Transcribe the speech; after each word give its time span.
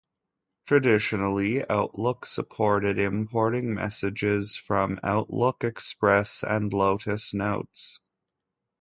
Traditionally, 0.65 1.63
Outlook 1.69 2.25
supported 2.25 2.97
importing 2.97 3.75
messages 3.75 4.55
from 4.55 4.99
Outlook 5.03 5.63
Express 5.63 6.43
and 6.43 6.73
Lotus 6.73 7.35
Notes. 7.35 7.99